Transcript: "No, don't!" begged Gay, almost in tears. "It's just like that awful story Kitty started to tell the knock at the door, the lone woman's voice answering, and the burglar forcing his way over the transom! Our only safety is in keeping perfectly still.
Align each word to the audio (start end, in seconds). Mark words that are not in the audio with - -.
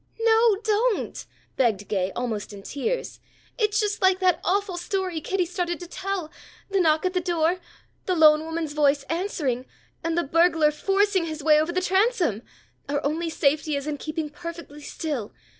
"No, 0.19 0.57
don't!" 0.63 1.27
begged 1.57 1.87
Gay, 1.87 2.11
almost 2.15 2.51
in 2.53 2.63
tears. 2.63 3.19
"It's 3.59 3.79
just 3.79 4.01
like 4.01 4.17
that 4.17 4.39
awful 4.43 4.75
story 4.75 5.21
Kitty 5.21 5.45
started 5.45 5.79
to 5.79 5.85
tell 5.85 6.31
the 6.71 6.79
knock 6.79 7.05
at 7.05 7.13
the 7.13 7.21
door, 7.21 7.59
the 8.07 8.15
lone 8.15 8.43
woman's 8.43 8.73
voice 8.73 9.03
answering, 9.11 9.67
and 10.03 10.17
the 10.17 10.23
burglar 10.23 10.71
forcing 10.71 11.25
his 11.25 11.43
way 11.43 11.61
over 11.61 11.71
the 11.71 11.81
transom! 11.83 12.41
Our 12.89 13.05
only 13.05 13.29
safety 13.29 13.75
is 13.75 13.85
in 13.85 13.97
keeping 13.97 14.31
perfectly 14.31 14.81
still. 14.81 15.33